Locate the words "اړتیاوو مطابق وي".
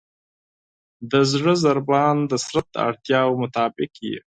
2.87-4.17